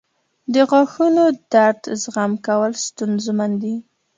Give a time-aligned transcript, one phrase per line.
[0.53, 1.23] •د غاښونو
[1.53, 3.75] درد زغم کول ستونزمن دي.